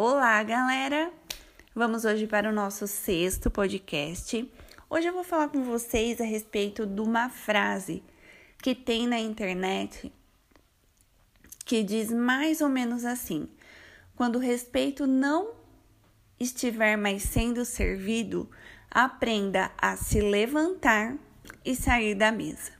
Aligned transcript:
Olá, 0.00 0.40
galera! 0.44 1.10
Vamos 1.74 2.04
hoje 2.04 2.28
para 2.28 2.48
o 2.48 2.52
nosso 2.52 2.86
sexto 2.86 3.50
podcast. 3.50 4.48
Hoje 4.88 5.08
eu 5.08 5.12
vou 5.12 5.24
falar 5.24 5.48
com 5.48 5.64
vocês 5.64 6.20
a 6.20 6.24
respeito 6.24 6.86
de 6.86 7.00
uma 7.00 7.28
frase 7.28 8.04
que 8.62 8.76
tem 8.76 9.08
na 9.08 9.18
internet 9.18 10.12
que 11.66 11.82
diz 11.82 12.12
mais 12.12 12.60
ou 12.60 12.68
menos 12.68 13.04
assim: 13.04 13.48
quando 14.14 14.36
o 14.36 14.38
respeito 14.38 15.04
não 15.04 15.50
estiver 16.38 16.96
mais 16.96 17.24
sendo 17.24 17.64
servido, 17.64 18.48
aprenda 18.88 19.72
a 19.76 19.96
se 19.96 20.20
levantar 20.20 21.16
e 21.64 21.74
sair 21.74 22.14
da 22.14 22.30
mesa. 22.30 22.70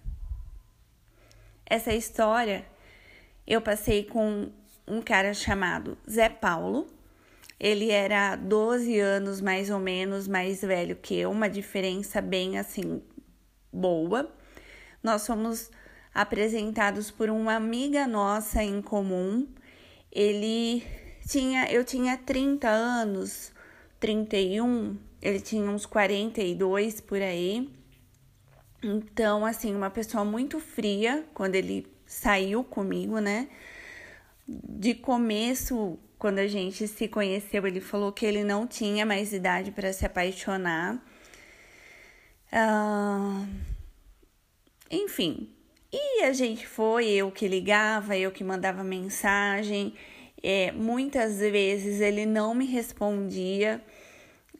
Essa 1.66 1.92
história 1.92 2.64
eu 3.44 3.60
passei 3.60 4.04
com 4.04 4.52
um 4.86 5.02
cara 5.02 5.34
chamado 5.34 5.98
Zé 6.08 6.28
Paulo. 6.28 6.96
Ele 7.60 7.90
era 7.90 8.36
12 8.36 8.98
anos 8.98 9.40
mais 9.40 9.70
ou 9.70 9.78
menos 9.78 10.28
mais 10.28 10.60
velho 10.60 10.96
que 10.96 11.14
eu, 11.16 11.30
uma 11.30 11.48
diferença 11.48 12.20
bem 12.20 12.58
assim 12.58 13.02
boa. 13.72 14.32
Nós 15.02 15.26
fomos 15.26 15.70
apresentados 16.14 17.10
por 17.10 17.30
uma 17.30 17.54
amiga 17.54 18.06
nossa 18.06 18.62
em 18.62 18.80
comum. 18.82 19.46
Ele 20.10 20.82
tinha, 21.26 21.70
eu 21.70 21.84
tinha 21.84 22.16
30 22.16 22.68
anos, 22.68 23.52
31, 24.00 24.96
ele 25.20 25.40
tinha 25.40 25.70
uns 25.70 25.84
42 25.86 27.00
por 27.00 27.20
aí. 27.20 27.70
Então, 28.82 29.44
assim, 29.44 29.74
uma 29.74 29.90
pessoa 29.90 30.24
muito 30.24 30.60
fria 30.60 31.26
quando 31.34 31.56
ele 31.56 31.86
saiu 32.06 32.62
comigo, 32.62 33.18
né? 33.18 33.48
De 34.46 34.94
começo, 34.94 35.98
quando 36.18 36.38
a 36.40 36.46
gente 36.46 36.86
se 36.88 37.08
conheceu, 37.08 37.66
ele 37.66 37.80
falou 37.80 38.12
que 38.12 38.26
ele 38.26 38.44
não 38.44 38.66
tinha 38.66 39.06
mais 39.06 39.32
idade 39.32 39.70
para 39.70 39.92
se 39.92 40.04
apaixonar. 40.04 41.02
Ah, 42.50 43.46
enfim, 44.90 45.48
e 45.92 46.22
a 46.22 46.32
gente 46.32 46.66
foi, 46.66 47.08
eu 47.08 47.30
que 47.30 47.48
ligava, 47.48 48.16
eu 48.16 48.30
que 48.30 48.44
mandava 48.44 48.84
mensagem. 48.84 49.94
É, 50.42 50.70
muitas 50.72 51.38
vezes 51.38 52.00
ele 52.00 52.26
não 52.26 52.54
me 52.54 52.66
respondia. 52.66 53.80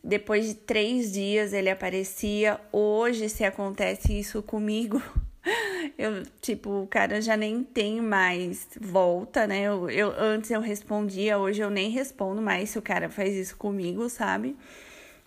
Depois 0.03 0.47
de 0.47 0.55
três 0.55 1.12
dias 1.12 1.53
ele 1.53 1.69
aparecia. 1.70 2.61
Hoje, 2.73 3.29
se 3.29 3.45
acontece 3.45 4.19
isso 4.19 4.42
comigo, 4.42 5.03
eu, 5.97 6.22
tipo, 6.41 6.83
o 6.83 6.86
cara 6.86 7.20
já 7.20 7.36
nem 7.36 7.62
tem 7.62 8.00
mais 8.00 8.69
volta, 8.81 9.47
né? 9.47 9.62
Eu, 9.62 9.89
eu, 9.89 10.12
antes 10.19 10.50
eu 10.50 10.61
respondia, 10.61 11.39
hoje 11.39 11.61
eu 11.62 11.70
nem 11.70 11.91
respondo 11.91 12.42
mais 12.42 12.70
se 12.70 12.78
o 12.78 12.83
cara 12.83 13.08
faz 13.08 13.34
isso 13.34 13.56
comigo, 13.56 14.08
sabe? 14.08 14.56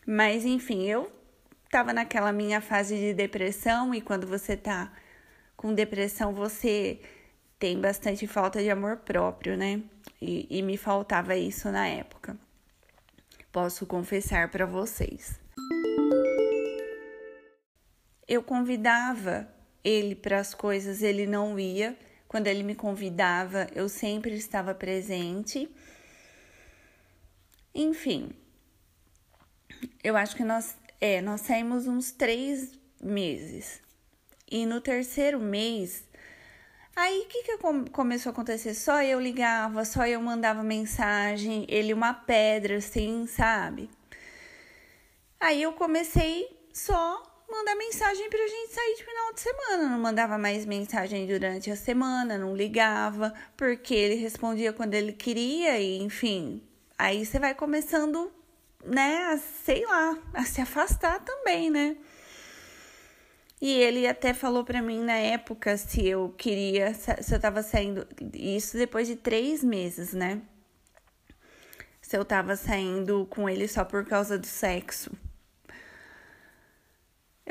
Mas 0.06 0.46
enfim, 0.46 0.88
eu 0.88 1.12
tava 1.70 1.94
naquela 1.94 2.32
minha 2.32 2.60
fase 2.62 2.98
de 2.98 3.14
depressão 3.14 3.96
e 3.96 4.02
quando 4.02 4.28
você 4.28 4.58
tá 4.58 4.92
com 5.56 5.74
depressão, 5.74 6.34
você 6.34 7.00
tem 7.60 7.80
bastante 7.80 8.26
falta 8.26 8.62
de 8.62 8.70
amor 8.70 8.98
próprio, 8.98 9.56
né? 9.56 9.82
E, 10.22 10.48
e 10.50 10.62
me 10.62 10.78
faltava 10.78 11.36
isso 11.36 11.72
na 11.72 11.88
época. 11.88 12.36
Posso 13.52 13.86
confessar 13.86 14.50
para 14.50 14.66
vocês. 14.66 15.40
Eu 18.28 18.42
convidava 18.42 19.48
ele 19.84 20.16
para 20.16 20.40
as 20.40 20.54
coisas, 20.54 21.02
ele 21.02 21.26
não 21.26 21.60
ia. 21.60 21.98
Quando 22.28 22.48
ele 22.48 22.64
me 22.64 22.76
convidava, 22.76 23.68
eu 23.76 23.90
sempre 23.90 24.34
estava 24.36 24.74
presente. 24.74 25.70
Enfim, 27.74 28.32
eu 30.04 30.16
acho 30.16 30.36
que 30.36 30.44
nós, 30.44 30.78
é, 31.00 31.22
nós 31.22 31.42
saímos 31.42 31.88
uns 31.88 32.12
três 32.12 32.72
meses. 33.02 33.82
E 34.50 34.66
no 34.66 34.82
terceiro 34.82 35.40
mês, 35.40 36.04
aí 36.96 37.22
o 37.22 37.28
que, 37.28 37.44
que 37.44 37.58
começou 37.92 38.30
a 38.30 38.34
acontecer? 38.34 38.74
Só 38.74 39.02
eu 39.02 39.20
ligava, 39.20 39.86
só 39.86 40.06
eu 40.06 40.22
mandava 40.22 40.64
mensagem, 40.64 41.66
ele 41.70 41.94
uma 41.94 42.14
pedra, 42.14 42.78
assim, 42.78 43.26
sabe? 43.28 43.90
Aí 45.40 45.62
eu 45.62 45.74
comecei 45.74 46.48
só 46.74 47.31
mandar 47.52 47.76
mensagem 47.76 48.30
pra 48.30 48.48
gente 48.48 48.74
sair 48.74 48.96
de 48.96 49.04
final 49.04 49.34
de 49.34 49.42
semana. 49.42 49.90
Não 49.90 50.00
mandava 50.00 50.38
mais 50.38 50.66
mensagem 50.66 51.28
durante 51.28 51.70
a 51.70 51.76
semana, 51.76 52.38
não 52.38 52.56
ligava, 52.56 53.34
porque 53.58 53.94
ele 53.94 54.16
respondia 54.16 54.74
quando 54.74 54.94
ele 54.94 55.14
queria, 55.14 55.78
e 55.80 56.00
enfim. 56.00 56.64
Aí 56.98 57.26
você 57.26 57.40
vai 57.40 57.54
começando, 57.54 58.32
né, 58.86 59.18
a, 59.26 59.38
sei 59.38 59.86
lá, 59.86 60.18
a 60.34 60.44
se 60.44 60.62
afastar 60.62 61.20
também, 61.20 61.70
né? 61.70 61.98
E 63.62 63.72
ele 63.72 64.08
até 64.08 64.34
falou 64.34 64.64
para 64.64 64.82
mim 64.82 65.04
na 65.04 65.18
época 65.18 65.78
se 65.78 66.08
eu 66.08 66.34
queria, 66.36 66.96
se 66.96 67.36
eu 67.36 67.40
tava 67.40 67.62
saindo, 67.62 68.08
isso 68.34 68.76
depois 68.76 69.08
de 69.08 69.16
três 69.16 69.64
meses, 69.64 70.14
né? 70.14 70.42
Se 72.02 72.18
eu 72.18 72.26
tava 72.26 72.56
saindo 72.56 73.28
com 73.30 73.48
ele 73.48 73.68
só 73.68 73.86
por 73.86 74.04
causa 74.06 74.38
do 74.38 74.48
sexo. 74.48 75.12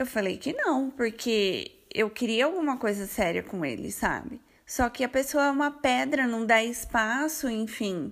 Eu 0.01 0.07
falei 0.07 0.39
que 0.39 0.55
não, 0.55 0.91
porque 0.91 1.73
eu 1.95 2.09
queria 2.09 2.47
alguma 2.47 2.79
coisa 2.79 3.07
séria 3.07 3.43
com 3.43 3.63
ele, 3.63 3.93
sabe? 3.93 4.41
Só 4.65 4.89
que 4.89 5.05
a 5.05 5.09
pessoa 5.11 5.45
é 5.45 5.51
uma 5.51 5.71
pedra, 5.71 6.27
não 6.27 6.47
dá 6.47 6.65
espaço, 6.65 7.51
enfim. 7.51 8.11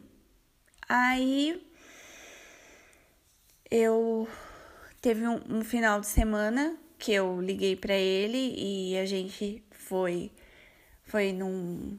Aí 0.87 1.67
eu 3.71 4.29
teve 5.01 5.27
um, 5.27 5.41
um 5.49 5.65
final 5.65 5.99
de 5.99 6.09
semana 6.09 6.77
que 6.99 7.11
eu 7.11 7.41
liguei 7.41 7.75
para 7.75 7.95
ele 7.95 8.55
e 8.59 8.99
a 8.99 9.07
gente 9.07 9.65
foi 9.71 10.31
foi 11.05 11.33
num 11.33 11.99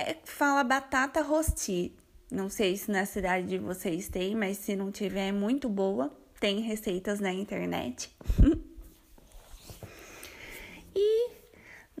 é, 0.00 0.16
fala 0.24 0.64
batata 0.64 1.22
rosti. 1.22 1.94
Não 2.28 2.48
sei 2.48 2.76
se 2.76 2.90
na 2.90 3.06
cidade 3.06 3.46
de 3.46 3.58
vocês 3.58 4.08
tem, 4.08 4.34
mas 4.34 4.56
se 4.56 4.74
não 4.74 4.90
tiver 4.90 5.28
é 5.28 5.32
muito 5.32 5.68
boa. 5.68 6.17
Tem 6.40 6.60
receitas 6.60 7.20
na 7.20 7.32
internet. 7.32 8.14
e 10.94 11.30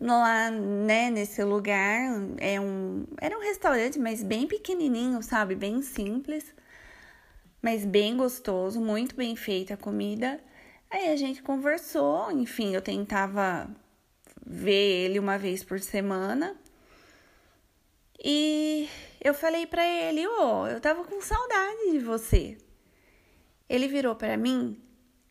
lá, 0.00 0.50
né, 0.50 1.10
nesse 1.10 1.42
lugar, 1.42 2.10
é 2.38 2.60
um, 2.60 3.04
era 3.20 3.36
um 3.36 3.40
restaurante, 3.40 3.98
mas 3.98 4.22
bem 4.22 4.46
pequenininho, 4.46 5.22
sabe? 5.22 5.54
Bem 5.54 5.82
simples, 5.82 6.54
mas 7.60 7.84
bem 7.84 8.16
gostoso, 8.16 8.80
muito 8.80 9.16
bem 9.16 9.34
feita 9.34 9.74
a 9.74 9.76
comida. 9.76 10.40
Aí 10.90 11.10
a 11.10 11.16
gente 11.16 11.42
conversou, 11.42 12.30
enfim, 12.30 12.74
eu 12.74 12.80
tentava 12.80 13.68
ver 14.46 15.04
ele 15.04 15.18
uma 15.18 15.36
vez 15.36 15.62
por 15.62 15.80
semana. 15.80 16.56
E 18.24 18.88
eu 19.22 19.34
falei 19.34 19.66
para 19.66 19.86
ele, 19.86 20.26
ô, 20.26 20.62
oh, 20.62 20.66
eu 20.66 20.80
tava 20.80 21.04
com 21.04 21.20
saudade 21.20 21.92
de 21.92 21.98
você. 21.98 22.56
Ele 23.68 23.88
virou 23.88 24.14
para 24.14 24.36
mim 24.36 24.80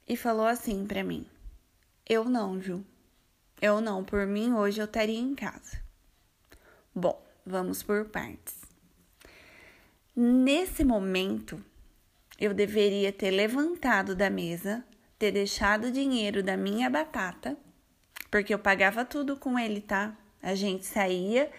e 0.08 0.16
falou 0.16 0.46
assim 0.46 0.86
para 0.86 1.04
mim: 1.04 1.26
Eu 2.08 2.26
não, 2.26 2.62
Ju. 2.62 2.84
Eu 3.62 3.82
não, 3.82 4.04
por 4.04 4.28
mim 4.28 4.54
hoje 4.54 4.80
eu 4.80 4.86
estaria 4.86 5.20
em 5.20 5.34
casa. 5.34 5.82
Bom, 6.94 7.20
vamos 7.46 7.82
por 7.82 8.06
partes. 8.06 8.56
Nesse 10.16 10.84
momento, 10.84 11.64
eu 12.40 12.54
deveria 12.54 13.12
ter 13.12 13.32
levantado 13.32 14.16
da 14.16 14.30
mesa 14.30 14.84
ter 15.18 15.32
deixado 15.32 15.86
o 15.86 15.92
dinheiro 15.92 16.44
da 16.44 16.56
minha 16.56 16.90
batata, 16.90 17.58
porque 18.30 18.54
eu 18.54 18.60
pagava 18.60 19.04
tudo 19.04 19.36
com 19.36 19.58
ele, 19.58 19.82
tá? 19.82 20.16
A 20.42 20.54
gente 20.54 20.86
saía. 20.86 21.52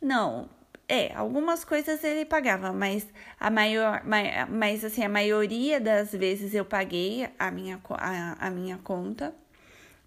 Não, 0.00 0.48
é, 0.90 1.14
algumas 1.14 1.64
coisas 1.64 2.02
ele 2.02 2.24
pagava, 2.24 2.72
mas 2.72 3.06
a 3.38 3.48
maior, 3.48 4.02
mas 4.48 4.84
assim, 4.84 5.04
a 5.04 5.08
maioria 5.08 5.80
das 5.80 6.10
vezes 6.10 6.52
eu 6.52 6.64
paguei 6.64 7.28
a 7.38 7.48
minha, 7.48 7.80
a, 7.90 8.48
a 8.48 8.50
minha 8.50 8.76
conta. 8.78 9.32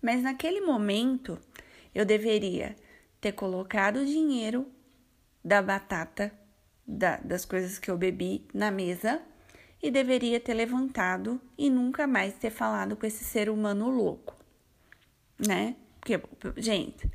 Mas 0.02 0.22
naquele 0.22 0.60
momento 0.60 1.40
eu 1.96 2.06
deveria 2.06 2.76
ter 3.22 3.32
colocado 3.32 4.02
o 4.02 4.06
dinheiro 4.06 4.68
da 5.42 5.62
batata, 5.62 6.34
da, 6.86 7.16
das 7.16 7.46
coisas 7.46 7.80
que 7.80 7.90
eu 7.90 7.98
bebi 7.98 8.46
na 8.54 8.70
mesa 8.70 9.22
e 9.82 9.90
deveria 9.90 10.38
ter 10.38 10.54
levantado 10.54 11.40
e 11.58 11.70
nunca 11.70 12.06
mais 12.06 12.34
ter 12.34 12.50
falado 12.50 12.98
com 12.98 13.06
esse 13.06 13.24
ser 13.24 13.50
humano 13.50 13.90
louco, 13.90 14.36
né? 15.48 15.78
Porque, 16.02 16.22
gente, 16.58 17.10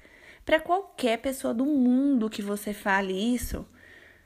para 0.49 0.61
qualquer 0.61 1.19
pessoa 1.19 1.53
do 1.53 1.67
mundo 1.67 2.31
que 2.31 2.41
você 2.41 2.73
fale 2.73 3.12
isso, 3.12 3.69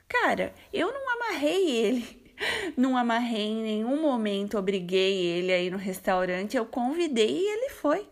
cara, 0.07 0.53
eu 0.71 0.89
não 0.89 1.11
amarrei 1.11 1.69
ele. 1.69 2.23
Não 2.75 2.97
amarrei 2.97 3.43
em 3.43 3.61
nenhum 3.61 4.01
momento, 4.01 4.57
obriguei 4.57 5.23
ele 5.23 5.53
aí 5.53 5.69
no 5.69 5.77
restaurante, 5.77 6.57
eu 6.57 6.65
convidei 6.65 7.29
e 7.29 7.47
ele 7.47 7.69
foi, 7.69 8.07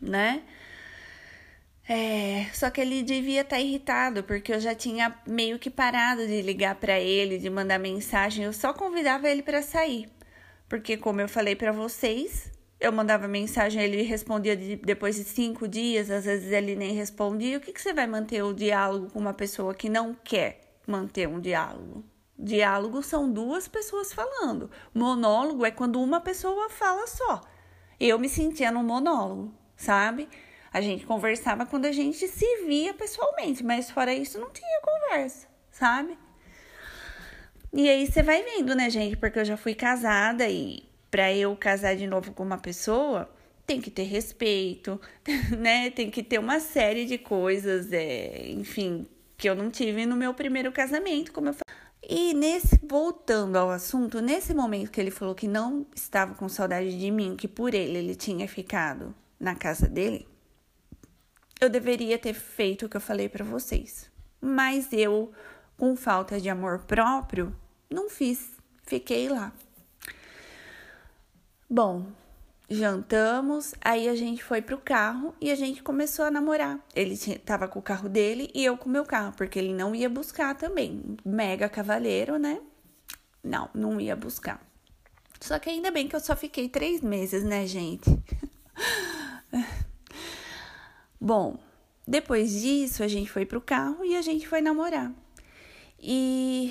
né? 0.00 0.42
É, 1.88 2.46
só 2.52 2.70
que 2.70 2.80
ele 2.80 3.02
devia 3.02 3.42
estar 3.42 3.56
tá 3.56 3.62
irritado, 3.62 4.24
porque 4.24 4.52
eu 4.52 4.60
já 4.60 4.74
tinha 4.74 5.14
meio 5.26 5.60
que 5.60 5.70
parado 5.70 6.26
de 6.26 6.42
ligar 6.42 6.74
para 6.74 6.98
ele, 6.98 7.38
de 7.38 7.48
mandar 7.48 7.78
mensagem, 7.78 8.44
eu 8.44 8.52
só 8.52 8.74
convidava 8.74 9.30
ele 9.30 9.42
para 9.42 9.62
sair. 9.62 10.08
Porque, 10.68 10.96
como 10.96 11.20
eu 11.20 11.28
falei 11.28 11.54
para 11.54 11.70
vocês, 11.70 12.50
eu 12.82 12.90
mandava 12.90 13.28
mensagem, 13.28 13.80
ele 13.80 14.02
respondia 14.02 14.56
de, 14.56 14.74
depois 14.74 15.14
de 15.14 15.22
cinco 15.22 15.68
dias, 15.68 16.10
às 16.10 16.24
vezes 16.24 16.50
ele 16.50 16.74
nem 16.74 16.92
respondia. 16.92 17.56
O 17.56 17.60
que, 17.60 17.72
que 17.72 17.80
você 17.80 17.94
vai 17.94 18.08
manter 18.08 18.42
o 18.42 18.52
diálogo 18.52 19.08
com 19.10 19.20
uma 19.20 19.32
pessoa 19.32 19.72
que 19.72 19.88
não 19.88 20.12
quer 20.12 20.60
manter 20.84 21.28
um 21.28 21.38
diálogo? 21.38 22.04
Diálogo 22.36 23.00
são 23.00 23.32
duas 23.32 23.68
pessoas 23.68 24.12
falando. 24.12 24.68
Monólogo 24.92 25.64
é 25.64 25.70
quando 25.70 26.02
uma 26.02 26.20
pessoa 26.20 26.68
fala 26.68 27.06
só. 27.06 27.40
Eu 28.00 28.18
me 28.18 28.28
sentia 28.28 28.72
no 28.72 28.82
monólogo, 28.82 29.54
sabe? 29.76 30.28
A 30.72 30.80
gente 30.80 31.06
conversava 31.06 31.64
quando 31.64 31.84
a 31.84 31.92
gente 31.92 32.26
se 32.26 32.64
via 32.66 32.92
pessoalmente, 32.92 33.62
mas 33.62 33.92
fora 33.92 34.12
isso 34.12 34.40
não 34.40 34.50
tinha 34.50 34.80
conversa, 34.80 35.46
sabe? 35.70 36.18
E 37.72 37.88
aí 37.88 38.10
você 38.10 38.24
vai 38.24 38.42
vendo, 38.42 38.74
né, 38.74 38.90
gente? 38.90 39.16
Porque 39.16 39.38
eu 39.38 39.44
já 39.44 39.56
fui 39.56 39.72
casada 39.72 40.48
e 40.48 40.90
para 41.12 41.30
eu 41.30 41.54
casar 41.54 41.94
de 41.94 42.06
novo 42.06 42.32
com 42.32 42.42
uma 42.42 42.56
pessoa, 42.56 43.30
tem 43.66 43.82
que 43.82 43.90
ter 43.90 44.04
respeito, 44.04 44.98
né? 45.58 45.90
Tem 45.90 46.10
que 46.10 46.22
ter 46.22 46.38
uma 46.38 46.58
série 46.58 47.04
de 47.04 47.18
coisas, 47.18 47.92
é, 47.92 48.50
enfim, 48.50 49.06
que 49.36 49.48
eu 49.48 49.54
não 49.54 49.70
tive 49.70 50.06
no 50.06 50.16
meu 50.16 50.32
primeiro 50.32 50.72
casamento, 50.72 51.30
como 51.30 51.50
eu 51.50 51.52
falei. 51.52 51.82
E 52.02 52.32
nesse, 52.32 52.80
voltando 52.82 53.56
ao 53.56 53.70
assunto, 53.70 54.22
nesse 54.22 54.54
momento 54.54 54.90
que 54.90 55.00
ele 55.00 55.10
falou 55.10 55.34
que 55.34 55.46
não 55.46 55.86
estava 55.94 56.34
com 56.34 56.48
saudade 56.48 56.98
de 56.98 57.10
mim, 57.10 57.36
que 57.36 57.46
por 57.46 57.74
ele 57.74 57.98
ele 57.98 58.14
tinha 58.14 58.48
ficado 58.48 59.14
na 59.38 59.54
casa 59.54 59.86
dele, 59.86 60.26
eu 61.60 61.68
deveria 61.68 62.18
ter 62.18 62.32
feito 62.32 62.86
o 62.86 62.88
que 62.88 62.96
eu 62.96 63.00
falei 63.00 63.28
para 63.28 63.44
vocês. 63.44 64.10
Mas 64.40 64.92
eu, 64.92 65.30
com 65.76 65.94
falta 65.94 66.40
de 66.40 66.48
amor 66.48 66.80
próprio, 66.80 67.54
não 67.88 68.08
fiz. 68.08 68.50
Fiquei 68.82 69.28
lá. 69.28 69.52
Bom, 71.72 72.04
jantamos, 72.68 73.74
aí 73.80 74.06
a 74.06 74.14
gente 74.14 74.44
foi 74.44 74.60
pro 74.60 74.76
carro 74.76 75.34
e 75.40 75.50
a 75.50 75.54
gente 75.54 75.82
começou 75.82 76.26
a 76.26 76.30
namorar. 76.30 76.78
Ele 76.94 77.16
tava 77.38 77.66
com 77.66 77.78
o 77.78 77.82
carro 77.82 78.10
dele 78.10 78.50
e 78.54 78.62
eu 78.62 78.76
com 78.76 78.90
o 78.90 78.92
meu 78.92 79.06
carro, 79.06 79.32
porque 79.34 79.58
ele 79.58 79.72
não 79.72 79.94
ia 79.94 80.10
buscar 80.10 80.54
também. 80.54 81.02
Mega 81.24 81.70
cavaleiro, 81.70 82.38
né? 82.38 82.60
Não, 83.42 83.70
não 83.72 83.98
ia 83.98 84.14
buscar. 84.14 84.60
Só 85.40 85.58
que 85.58 85.70
ainda 85.70 85.90
bem 85.90 86.06
que 86.06 86.14
eu 86.14 86.20
só 86.20 86.36
fiquei 86.36 86.68
três 86.68 87.00
meses, 87.00 87.42
né, 87.42 87.66
gente? 87.66 88.22
Bom, 91.18 91.58
depois 92.06 92.52
disso 92.52 93.02
a 93.02 93.08
gente 93.08 93.30
foi 93.30 93.46
pro 93.46 93.62
carro 93.62 94.04
e 94.04 94.14
a 94.14 94.20
gente 94.20 94.46
foi 94.46 94.60
namorar. 94.60 95.10
E 95.98 96.70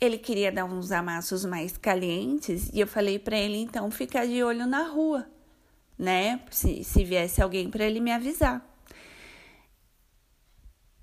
ele 0.00 0.16
queria 0.16 0.50
dar 0.50 0.64
uns 0.64 0.90
amassos 0.90 1.44
mais 1.44 1.76
calientes 1.76 2.70
e 2.72 2.80
eu 2.80 2.86
falei 2.86 3.18
para 3.18 3.36
ele 3.36 3.58
então 3.58 3.90
ficar 3.90 4.26
de 4.26 4.42
olho 4.42 4.66
na 4.66 4.84
rua, 4.84 5.28
né? 5.98 6.40
Se, 6.50 6.82
se 6.82 7.04
viesse 7.04 7.42
alguém 7.42 7.70
para 7.70 7.84
ele 7.84 8.00
me 8.00 8.10
avisar. 8.10 8.66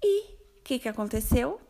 E 0.04 0.22
o 0.60 0.64
que, 0.64 0.80
que 0.80 0.90
aconteceu? 0.90 1.62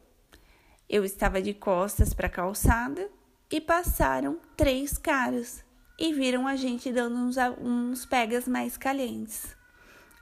Eu 0.88 1.03
estava 1.03 1.41
de 1.41 1.53
costas 1.53 2.13
para 2.13 2.27
a 2.27 2.29
calçada 2.29 3.09
e 3.51 3.59
passaram 3.59 4.39
três 4.56 4.97
caras 4.97 5.63
e 6.00 6.13
viram 6.13 6.47
a 6.47 6.56
gente 6.56 6.91
dando 6.94 7.15
uns, 7.18 7.35
uns 7.59 8.06
pegas 8.06 8.47
mais 8.47 8.77
calientes. 8.77 9.56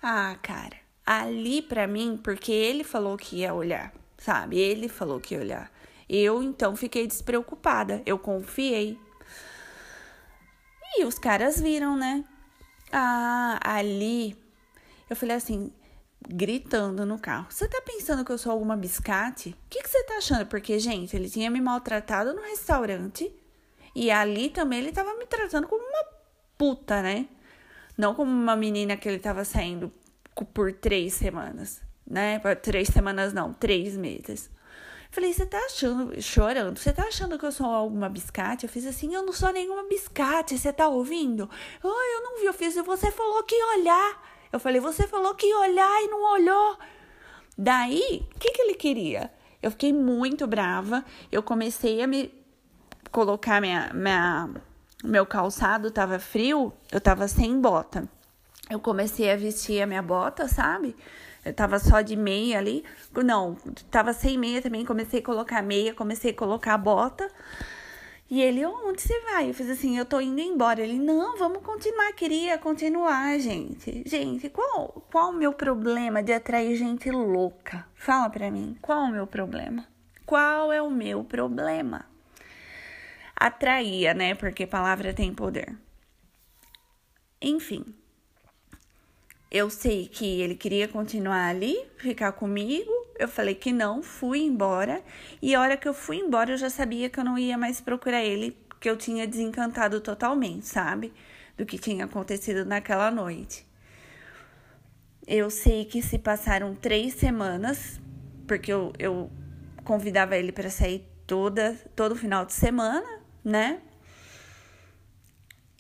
Ah, 0.02 0.38
cara, 0.42 0.78
ali 1.06 1.62
para 1.62 1.86
mim, 1.86 2.20
porque 2.22 2.52
ele 2.52 2.84
falou 2.84 3.18
que 3.18 3.38
ia 3.38 3.54
olhar, 3.54 3.94
sabe? 4.18 4.58
Ele 4.58 4.88
falou 4.88 5.20
que 5.20 5.36
ia 5.36 5.42
olhar. 5.42 5.72
Eu 6.10 6.44
então 6.44 6.76
fiquei 6.76 7.08
despreocupada, 7.08 8.02
eu 8.06 8.18
confiei. 8.20 9.00
E 10.98 11.04
os 11.04 11.20
caras 11.20 11.60
viram, 11.60 11.98
né? 11.98 12.24
Ah, 12.92 13.60
ali. 13.64 14.38
Eu 15.10 15.16
falei 15.16 15.36
assim, 15.36 15.72
gritando 16.28 17.06
no 17.06 17.20
carro: 17.20 17.48
Você 17.50 17.68
tá 17.68 17.82
pensando 17.82 18.24
que 18.24 18.32
eu 18.32 18.38
sou 18.38 18.52
alguma 18.52 18.78
biscate? 18.78 19.50
O 19.50 19.70
que, 19.70 19.82
que 19.82 19.90
você 19.90 20.04
tá 20.04 20.18
achando? 20.18 20.46
Porque, 20.46 20.80
gente, 20.80 21.16
ele 21.16 21.30
tinha 21.30 21.50
me 21.50 21.62
maltratado 21.62 22.34
no 22.34 22.42
restaurante 22.42 23.34
e 23.96 24.12
ali 24.12 24.50
também 24.50 24.80
ele 24.80 24.92
tava 24.92 25.16
me 25.16 25.26
tratando 25.26 25.68
como 25.68 25.84
uma 25.84 26.06
puta, 26.58 27.02
né? 27.02 27.28
Não 27.98 28.14
como 28.14 28.32
uma 28.32 28.56
menina 28.56 28.98
que 28.98 29.08
ele 29.08 29.20
tava 29.20 29.46
saindo 29.46 29.92
por 30.54 30.74
três 30.74 31.14
semanas, 31.14 31.82
né? 32.06 32.40
Três 32.62 32.90
semanas 32.90 33.34
não, 33.34 33.54
três 33.54 33.96
meses. 33.96 34.50
Falei, 35.16 35.32
você 35.32 35.46
tá 35.46 35.58
achando, 35.60 36.22
chorando, 36.22 36.78
você 36.78 36.92
tá 36.92 37.04
achando 37.04 37.40
que 37.40 37.46
eu 37.46 37.52
sou 37.54 37.68
alguma 37.68 38.10
biscate? 38.10 38.66
Eu 38.66 38.70
fiz 38.70 38.86
assim, 38.86 39.16
eu 39.16 39.26
não 39.26 39.32
sou 39.32 39.50
nenhuma 39.54 39.88
biscate, 39.88 40.58
você 40.58 40.74
tá 40.74 40.90
ouvindo? 40.90 41.50
Oh, 41.82 41.88
eu 41.88 42.22
não 42.22 42.38
vi, 42.38 42.48
eu 42.48 42.54
fiz, 42.54 42.76
você 42.76 43.10
falou 43.10 43.42
que 43.44 43.56
ia 43.56 43.80
olhar. 43.80 44.22
Eu 44.52 44.60
falei, 44.60 44.82
você 44.82 45.08
falou 45.08 45.34
que 45.34 45.48
ia 45.48 45.58
olhar 45.58 46.04
e 46.04 46.10
não 46.10 46.34
olhou. 46.34 46.78
Daí, 47.58 48.28
o 48.36 48.40
que, 48.40 48.52
que 48.52 48.62
ele 48.62 48.74
queria? 48.74 49.32
Eu 49.64 49.72
fiquei 49.72 49.94
muito 49.94 50.46
brava, 50.46 51.02
eu 51.32 51.42
comecei 51.42 52.02
a 52.02 52.08
me 52.08 52.30
colocar 53.10 53.62
minha, 53.62 53.92
minha, 53.94 54.50
meu 55.02 55.26
calçado 55.26 55.92
tava 55.92 56.20
frio, 56.20 56.74
eu 56.92 57.00
tava 57.00 57.30
sem 57.30 57.62
bota. 57.62 58.06
Eu 58.70 58.82
comecei 58.82 59.32
a 59.32 59.38
vestir 59.38 59.82
a 59.82 59.88
minha 59.88 60.02
bota, 60.02 60.50
sabe? 60.50 60.94
Eu 61.46 61.54
tava 61.54 61.78
só 61.78 62.02
de 62.02 62.16
meia 62.16 62.58
ali. 62.58 62.84
Não, 63.24 63.56
tava 63.92 64.12
sem 64.14 64.36
meia 64.36 64.64
também. 64.64 64.84
Comecei 64.84 65.20
a 65.20 65.24
colocar 65.24 65.62
meia, 65.62 65.94
comecei 65.94 66.32
a 66.32 66.36
colocar 66.36 66.76
bota. 66.78 67.30
E 68.28 68.42
ele, 68.42 68.66
onde 68.66 69.04
você 69.04 69.20
vai? 69.22 69.50
Eu 69.50 69.54
fiz 69.54 69.70
assim, 69.70 69.96
eu 69.96 70.06
tô 70.06 70.20
indo 70.20 70.42
embora. 70.42 70.82
Ele, 70.82 70.98
não, 70.98 71.38
vamos 71.38 71.62
continuar. 71.62 72.12
Queria 72.14 72.58
continuar, 72.58 73.38
gente. 73.40 74.02
Gente, 74.08 74.50
qual, 74.50 75.06
qual 75.12 75.30
o 75.30 75.34
meu 75.34 75.54
problema 75.54 76.24
de 76.24 76.34
atrair 76.34 76.76
gente 76.76 77.12
louca? 77.12 77.86
Fala 77.94 78.28
pra 78.28 78.50
mim, 78.50 78.76
qual 78.82 79.04
o 79.04 79.12
meu 79.12 79.28
problema? 79.28 79.88
Qual 80.26 80.74
é 80.74 80.82
o 80.82 80.90
meu 80.90 81.24
problema? 81.24 82.06
Atraía, 83.36 84.16
né? 84.16 84.34
Porque 84.34 84.66
palavra 84.66 85.14
tem 85.14 85.32
poder. 85.32 85.78
Enfim, 87.40 87.86
eu 89.56 89.70
sei 89.70 90.06
que 90.06 90.42
ele 90.42 90.54
queria 90.54 90.86
continuar 90.86 91.48
ali, 91.48 91.78
ficar 91.98 92.34
comigo. 92.34 92.92
Eu 93.18 93.30
falei 93.30 93.56
que 93.56 93.72
não, 93.72 94.04
fui 94.04 94.40
embora. 94.40 95.02
E 95.42 95.56
a 95.56 95.62
hora 95.62 95.78
que 95.78 95.88
eu 95.88 95.94
fui 95.94 96.18
embora, 96.18 96.52
eu 96.52 96.58
já 96.58 96.70
sabia 96.70 97.10
que 97.10 97.18
eu 97.18 97.24
não 97.24 97.40
ia 97.40 97.58
mais 97.58 97.80
procurar 97.80 98.22
ele, 98.22 98.58
que 98.82 98.90
eu 98.90 98.98
tinha 98.98 99.26
desencantado 99.26 100.02
totalmente, 100.02 100.66
sabe? 100.68 101.14
Do 101.56 101.66
que 101.66 101.78
tinha 101.78 102.04
acontecido 102.04 102.66
naquela 102.66 103.10
noite. 103.10 103.66
Eu 105.26 105.50
sei 105.50 105.86
que 105.86 106.02
se 106.02 106.20
passaram 106.20 106.76
três 106.76 107.14
semanas, 107.14 108.02
porque 108.46 108.74
eu, 108.74 108.92
eu 109.00 109.32
convidava 109.86 110.36
ele 110.36 110.52
para 110.52 110.70
sair 110.70 111.08
toda, 111.26 111.80
todo 111.96 112.14
final 112.14 112.46
de 112.46 112.52
semana, 112.52 113.22
né? 113.42 113.80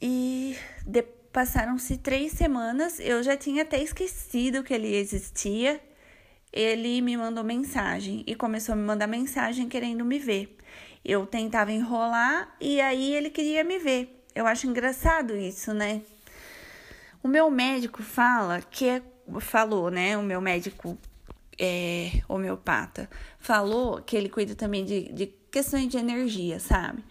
E 0.02 0.56
depois 0.88 1.15
Passaram-se 1.36 1.98
três 1.98 2.32
semanas, 2.32 2.98
eu 2.98 3.22
já 3.22 3.36
tinha 3.36 3.63
até 3.63 3.84
esquecido 3.84 4.63
que 4.63 4.74
ele 4.74 4.96
existia. 4.96 5.82
Ele 6.50 7.01
me 7.01 7.18
mandou 7.18 7.44
mensagem 7.44 8.24
e 8.25 8.34
começou 8.36 8.72
a 8.72 8.75
me 8.77 8.84
mandar 8.84 9.06
mensagem 9.06 9.68
querendo 9.68 10.06
me 10.06 10.18
ver. 10.18 10.58
Eu 11.04 11.27
tentava 11.27 11.74
enrolar 11.74 12.56
e 12.62 12.80
aí 12.80 13.13
ele 13.13 13.30
queria 13.30 13.65
me 13.65 13.77
ver. 13.77 14.24
Eu 14.34 14.48
acho 14.48 14.65
engraçado 14.65 15.36
isso, 15.36 15.74
né? 15.74 16.04
O 17.22 17.27
meu 17.27 17.51
médico 17.51 18.01
fala 18.01 18.62
que 18.62 18.88
é, 18.88 19.01
falou, 19.42 19.92
né? 19.92 20.18
O 20.18 20.24
meu 20.24 20.39
médico 20.39 20.98
é, 21.60 22.12
homeopata 22.30 23.10
falou 23.39 24.01
que 24.01 24.15
ele 24.15 24.30
cuida 24.30 24.56
também 24.56 24.86
de, 24.86 25.12
de 25.12 25.27
questões 25.51 25.89
de 25.89 25.98
energia, 25.98 26.62
sabe? 26.62 27.04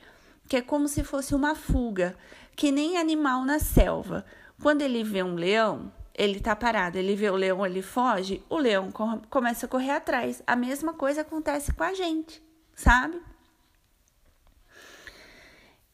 Que 0.49 0.57
é 0.57 0.63
como 0.63 0.89
se 0.89 1.03
fosse 1.03 1.35
uma 1.35 1.55
fuga 1.55 2.17
que 2.57 2.71
nem 2.71 2.97
animal 2.97 3.45
na 3.45 3.59
selva. 3.59 4.25
Quando 4.63 4.83
ele 4.83 5.03
vê 5.03 5.23
um 5.23 5.35
leão, 5.35 5.93
ele 6.15 6.39
tá 6.39 6.55
parado, 6.55 6.97
ele 6.97 7.17
vê 7.17 7.29
o 7.29 7.37
leão, 7.37 7.67
ele 7.67 7.83
foge, 7.83 8.43
o 8.49 8.57
leão 8.57 8.91
começa 9.29 9.67
a 9.67 9.69
correr 9.69 9.91
atrás. 9.91 10.43
A 10.47 10.55
mesma 10.55 10.95
coisa 10.95 11.23
acontece 11.23 11.73
com 11.73 11.83
a 11.83 11.93
gente, 11.93 12.41
sabe? 12.75 13.21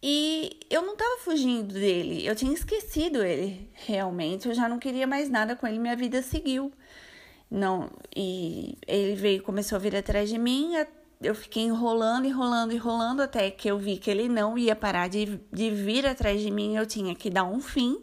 E 0.02 0.58
eu 0.70 0.82
não 0.82 0.96
tava 0.96 1.18
fugindo 1.20 1.74
dele, 1.74 2.26
eu 2.26 2.34
tinha 2.34 2.52
esquecido 2.52 3.22
ele, 3.22 3.70
realmente, 3.74 4.48
eu 4.48 4.54
já 4.54 4.66
não 4.66 4.78
queria 4.78 5.06
mais 5.06 5.28
nada 5.28 5.54
com 5.54 5.66
ele, 5.66 5.78
minha 5.78 5.96
vida 5.96 6.22
seguiu. 6.22 6.72
Não, 7.50 7.90
e 8.14 8.78
ele 8.86 9.14
veio, 9.14 9.42
começou 9.42 9.76
a 9.76 9.78
vir 9.78 9.96
atrás 9.96 10.28
de 10.28 10.38
mim, 10.38 10.76
eu 11.20 11.34
fiquei 11.34 11.64
enrolando, 11.64 12.26
enrolando, 12.26 12.72
enrolando 12.72 13.20
até 13.20 13.50
que 13.50 13.68
eu 13.68 13.78
vi 13.78 13.98
que 13.98 14.10
ele 14.10 14.28
não 14.28 14.56
ia 14.56 14.74
parar 14.74 15.08
de, 15.08 15.38
de 15.52 15.70
vir 15.70 16.06
atrás 16.06 16.40
de 16.40 16.50
mim, 16.50 16.76
eu 16.76 16.86
tinha 16.86 17.14
que 17.14 17.28
dar 17.28 17.44
um 17.44 17.60
fim. 17.60 18.02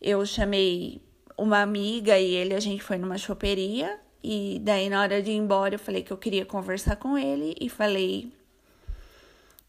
Eu 0.00 0.26
chamei 0.26 1.00
uma 1.38 1.62
amiga 1.62 2.18
e 2.18 2.34
ele, 2.34 2.54
a 2.54 2.60
gente 2.60 2.82
foi 2.82 2.98
numa 2.98 3.16
choperia. 3.16 4.00
E 4.22 4.60
daí, 4.62 4.88
na 4.88 5.00
hora 5.00 5.22
de 5.22 5.30
ir 5.30 5.36
embora, 5.36 5.76
eu 5.76 5.78
falei 5.78 6.02
que 6.02 6.12
eu 6.12 6.16
queria 6.16 6.44
conversar 6.44 6.96
com 6.96 7.16
ele 7.16 7.54
e 7.60 7.68
falei 7.68 8.32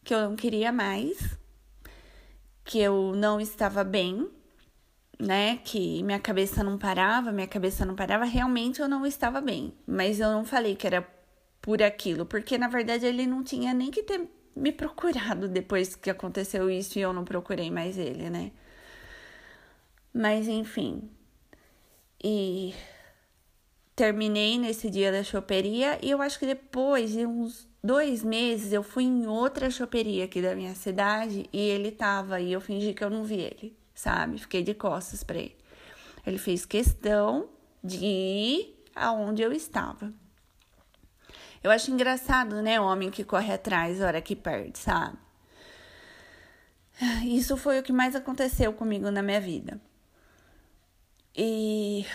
que 0.03 0.13
eu 0.13 0.29
não 0.29 0.35
queria 0.35 0.71
mais, 0.71 1.37
que 2.63 2.79
eu 2.79 3.13
não 3.15 3.39
estava 3.39 3.83
bem, 3.83 4.27
né? 5.19 5.57
Que 5.63 6.01
minha 6.03 6.19
cabeça 6.19 6.63
não 6.63 6.77
parava, 6.79 7.31
minha 7.31 7.47
cabeça 7.47 7.85
não 7.85 7.95
parava. 7.95 8.25
Realmente 8.25 8.81
eu 8.81 8.87
não 8.87 9.05
estava 9.05 9.39
bem, 9.39 9.73
mas 9.87 10.19
eu 10.19 10.31
não 10.31 10.43
falei 10.43 10.75
que 10.75 10.87
era 10.87 11.07
por 11.63 11.81
aquilo, 11.81 12.25
porque 12.25 12.57
na 12.57 12.67
verdade 12.67 13.05
ele 13.05 13.25
não 13.25 13.41
tinha 13.41 13.73
nem 13.73 13.89
que 13.89 14.03
ter 14.03 14.29
me 14.53 14.69
procurado 14.69 15.47
depois 15.47 15.95
que 15.95 16.09
aconteceu 16.09 16.69
isso 16.69 16.99
e 16.99 17.01
eu 17.01 17.13
não 17.13 17.23
procurei 17.23 17.71
mais 17.71 17.97
ele, 17.97 18.29
né? 18.29 18.51
Mas 20.13 20.49
enfim. 20.49 21.09
E 22.21 22.75
terminei 23.95 24.57
nesse 24.59 24.89
dia 24.89 25.09
da 25.09 25.23
choperia 25.23 25.97
e 26.01 26.11
eu 26.11 26.21
acho 26.21 26.37
que 26.37 26.45
depois 26.45 27.11
de 27.13 27.25
uns 27.25 27.65
dois 27.81 28.25
meses 28.25 28.73
eu 28.73 28.83
fui 28.83 29.05
em 29.05 29.25
outra 29.25 29.71
choperia 29.71 30.25
aqui 30.25 30.41
da 30.41 30.53
minha 30.55 30.75
cidade 30.75 31.49
e 31.53 31.59
ele 31.59 31.91
tava 31.91 32.41
e 32.41 32.51
eu 32.51 32.59
fingi 32.59 32.93
que 32.93 33.05
eu 33.05 33.09
não 33.09 33.23
vi 33.23 33.39
ele, 33.39 33.77
sabe? 33.95 34.37
Fiquei 34.37 34.63
de 34.63 34.73
costas 34.73 35.23
para 35.23 35.37
ele. 35.37 35.55
Ele 36.27 36.37
fez 36.37 36.65
questão 36.65 37.47
de 37.81 38.03
ir 38.03 38.83
aonde 38.93 39.41
eu 39.41 39.53
estava. 39.53 40.13
Eu 41.63 41.71
acho 41.71 41.89
engraçado, 41.91 42.61
né, 42.61 42.79
o 42.79 42.83
homem 42.83 43.09
que 43.09 43.23
corre 43.23 43.53
atrás, 43.53 44.01
hora 44.01 44.21
que 44.21 44.35
perde, 44.35 44.77
sabe? 44.77 45.17
Isso 47.23 47.57
foi 47.57 47.79
o 47.79 47.83
que 47.83 47.93
mais 47.93 48.15
aconteceu 48.15 48.73
comigo 48.73 49.09
na 49.09 49.21
minha 49.23 49.39
vida. 49.41 49.79
E 51.35 52.05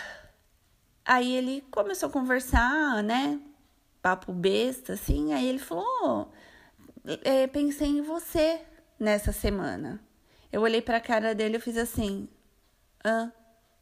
aí 1.04 1.34
ele 1.34 1.62
começou 1.70 2.08
a 2.08 2.12
conversar, 2.12 3.02
né? 3.02 3.40
Papo 4.00 4.32
besta, 4.32 4.92
assim. 4.92 5.32
Aí 5.32 5.48
ele 5.48 5.58
falou: 5.58 6.32
é, 7.24 7.46
pensei 7.46 7.88
em 7.88 8.02
você 8.02 8.60
nessa 8.98 9.32
semana. 9.32 10.00
Eu 10.52 10.62
olhei 10.62 10.80
pra 10.80 11.00
cara 11.00 11.34
dele 11.34 11.56
e 11.56 11.60
fiz 11.60 11.76
assim? 11.76 12.28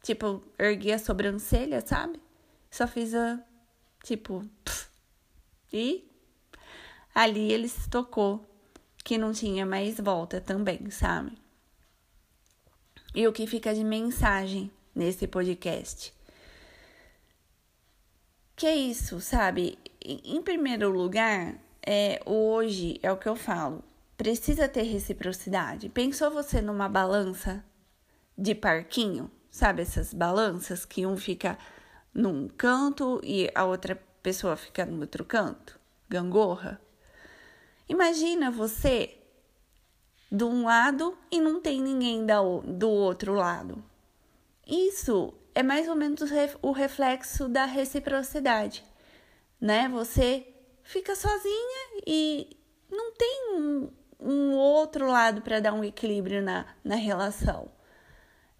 Tipo, 0.01 0.41
ergui 0.57 0.91
a 0.91 0.99
sobrancelha, 0.99 1.81
sabe? 1.85 2.19
Só 2.71 2.87
fiz 2.87 3.13
a. 3.13 3.39
Tipo. 4.03 4.43
Pff. 4.63 4.87
E 5.71 6.07
ali 7.13 7.51
ele 7.51 7.67
se 7.67 7.89
tocou 7.89 8.45
que 9.03 9.17
não 9.17 9.31
tinha 9.31 9.65
mais 9.65 9.99
volta 9.99 10.41
também, 10.41 10.89
sabe? 10.89 11.31
E 13.15 13.27
o 13.27 13.33
que 13.33 13.47
fica 13.47 13.73
de 13.73 13.83
mensagem 13.83 14.69
nesse 14.93 15.27
podcast. 15.27 16.13
Que 18.55 18.65
é 18.65 18.75
isso, 18.75 19.21
sabe? 19.21 19.77
Em 20.03 20.41
primeiro 20.41 20.89
lugar, 20.89 21.55
é, 21.85 22.21
hoje 22.25 22.99
é 23.01 23.11
o 23.11 23.17
que 23.17 23.29
eu 23.29 23.35
falo. 23.35 23.83
Precisa 24.17 24.67
ter 24.67 24.83
reciprocidade. 24.83 25.89
Pensou 25.89 26.31
você 26.31 26.59
numa 26.59 26.89
balança 26.89 27.63
de 28.37 28.53
parquinho? 28.55 29.31
Sabe 29.49 29.83
essas 29.83 30.13
balanças 30.13 30.85
que 30.85 31.05
um 31.05 31.15
fica 31.15 31.57
num 32.13 32.47
canto 32.47 33.21
e 33.23 33.49
a 33.53 33.63
outra 33.63 33.95
pessoa 34.27 34.57
fica 34.57 34.85
no 34.85 34.99
outro 34.99 35.23
canto? 35.23 35.79
Gangorra? 36.09 36.81
Imagina 37.87 38.51
você 38.51 39.17
de 40.29 40.43
um 40.43 40.65
lado 40.65 41.17
e 41.31 41.39
não 41.39 41.61
tem 41.61 41.81
ninguém 41.81 42.25
do 42.25 42.89
outro 42.89 43.33
lado. 43.33 43.81
Isso 44.67 45.33
é 45.55 45.63
mais 45.63 45.87
ou 45.87 45.95
menos 45.95 46.19
o 46.61 46.73
reflexo 46.73 47.47
da 47.47 47.63
reciprocidade, 47.63 48.83
né? 49.61 49.87
Você 49.87 50.45
fica 50.83 51.15
sozinha 51.15 52.01
e 52.05 52.49
não 52.91 53.13
tem 53.13 53.53
um, 53.53 53.89
um 54.19 54.55
outro 54.57 55.07
lado 55.07 55.41
para 55.41 55.61
dar 55.61 55.71
um 55.71 55.85
equilíbrio 55.85 56.41
na, 56.41 56.65
na 56.83 56.95
relação. 56.95 57.71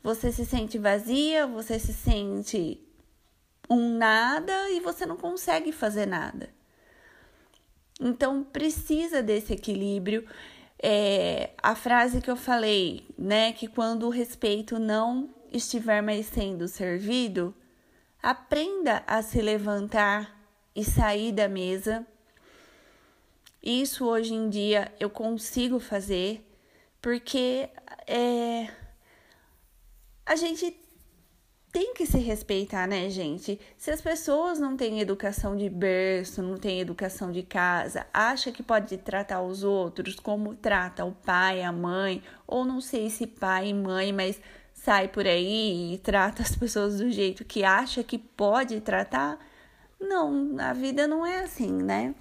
Você 0.02 0.32
se 0.32 0.46
sente 0.46 0.78
vazia, 0.78 1.46
você 1.46 1.78
se 1.78 1.94
sente 1.94 2.87
um 3.70 3.98
nada 3.98 4.70
e 4.72 4.80
você 4.80 5.06
não 5.06 5.18
consegue 5.18 5.72
fazer 5.72 6.06
nada. 6.06 6.50
Então 8.00 8.44
precisa 8.44 9.22
desse 9.22 9.54
equilíbrio. 9.54 10.28
É, 10.80 11.52
a 11.62 11.76
frase 11.76 12.22
que 12.22 12.30
eu 12.30 12.36
falei, 12.36 13.08
né, 13.18 13.52
que 13.52 13.68
quando 13.68 14.04
o 14.04 14.12
respeito 14.12 14.78
não 14.78 15.30
estiver 15.52 16.02
mais 16.02 16.28
sendo 16.28 16.68
servido, 16.68 17.54
aprenda 18.22 19.04
a 19.08 19.22
se 19.22 19.42
levantar 19.42 20.38
e 20.76 20.84
sair 20.84 21.32
da 21.32 21.48
mesa. 21.48 22.06
Isso 23.64 24.06
hoje 24.06 24.34
em 24.34 24.50
dia 24.50 24.94
eu 25.00 25.10
consigo 25.10 25.80
fazer 25.80 26.44
porque 27.02 27.70
é, 28.06 28.70
a 30.26 30.36
gente 30.36 30.72
tem 31.78 31.94
que 31.94 32.08
se 32.08 32.18
respeitar, 32.18 32.88
né, 32.88 33.08
gente? 33.08 33.60
Se 33.78 33.92
as 33.92 34.02
pessoas 34.02 34.58
não 34.58 34.76
têm 34.76 35.00
educação 35.00 35.56
de 35.56 35.70
berço, 35.70 36.42
não 36.42 36.58
têm 36.58 36.80
educação 36.80 37.32
de 37.32 37.44
casa, 37.44 38.08
acha 38.12 38.52
que 38.52 38.64
pode 38.64 38.98
tratar 38.98 39.44
os 39.44 39.64
outros 39.64 40.16
como 40.16 40.56
trata 40.56 41.06
o 41.06 41.12
pai, 41.12 41.62
a 41.62 41.72
mãe, 41.72 42.24
ou 42.48 42.66
não 42.66 42.82
sei 42.82 43.12
se 43.12 43.28
pai 43.28 43.68
e 43.68 43.74
mãe, 43.76 44.12
mas 44.12 44.42
sai 44.74 45.08
por 45.08 45.28
aí 45.28 45.94
e 45.94 46.00
trata 46.00 46.42
as 46.42 46.56
pessoas 46.56 46.98
do 46.98 47.12
jeito 47.12 47.46
que 47.46 47.64
acha 47.64 48.04
que 48.04 48.18
pode 48.18 48.82
tratar. 48.82 49.38
Não, 50.02 50.56
a 50.58 50.74
vida 50.74 51.06
não 51.06 51.24
é 51.24 51.42
assim, 51.42 51.72
né? 51.72 52.16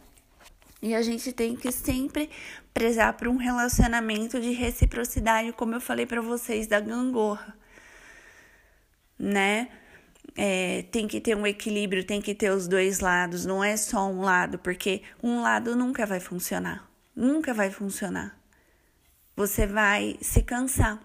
E 0.83 0.95
a 0.95 1.01
gente 1.01 1.33
tem 1.33 1.57
que 1.57 1.73
sempre 1.73 2.29
prezar 2.75 3.15
por 3.15 3.27
um 3.27 3.37
relacionamento 3.37 4.39
de 4.39 4.51
reciprocidade, 4.51 5.51
como 5.53 5.75
eu 5.75 5.81
falei 5.81 6.05
para 6.05 6.21
vocês 6.21 6.67
da 6.67 6.79
gangorra, 6.79 7.57
né? 9.19 9.69
É, 10.37 10.83
tem 10.91 11.07
que 11.07 11.21
ter 11.21 11.37
um 11.37 11.47
equilíbrio, 11.47 12.05
tem 12.05 12.21
que 12.21 12.35
ter 12.35 12.51
os 12.51 12.69
dois 12.69 13.01
lados, 13.01 13.47
não 13.47 13.65
é 13.65 13.77
só 13.77 14.07
um 14.07 14.21
lado, 14.21 14.59
porque 14.59 15.03
um 15.23 15.41
lado 15.41 15.75
nunca 15.75 16.05
vai 16.05 16.21
funcionar, 16.21 16.87
nunca 17.15 17.55
vai 17.55 17.71
funcionar. 17.71 18.39
Você 19.35 19.67
vai 19.67 20.17
se 20.21 20.43
cansar. 20.43 21.01